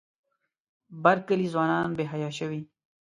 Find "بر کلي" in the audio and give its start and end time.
1.03-1.47